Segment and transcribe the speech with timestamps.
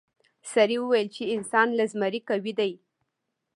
[0.53, 2.71] سړي وویل چې انسان له زمري قوي دی.